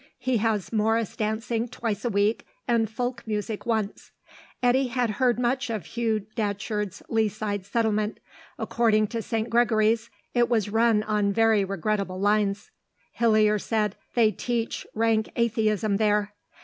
He 0.17 0.37
has 0.37 0.73
morris 0.73 1.15
dancing 1.15 1.67
twice 1.67 2.03
a 2.03 2.09
week 2.09 2.43
and 2.67 2.89
folk 2.89 3.21
music 3.27 3.67
once." 3.67 4.09
Eddy 4.63 4.87
had 4.87 5.11
heard 5.21 5.37
much 5.37 5.69
of 5.69 5.85
Hugh 5.85 6.25
Datcherd's 6.35 7.03
Lea 7.07 7.29
side 7.29 7.67
settlement. 7.67 8.19
According 8.57 9.09
to 9.09 9.21
St. 9.21 9.47
Gregory's, 9.47 10.09
it 10.33 10.49
was 10.49 10.71
run 10.71 11.03
on 11.03 11.31
very 11.31 11.63
regrettable 11.63 12.19
lines. 12.19 12.71
Hillier 13.11 13.59
said, 13.59 13.95
"They 14.15 14.31
teach 14.31 14.87
rank 14.95 15.29
atheism 15.35 15.97
there." 15.97 16.33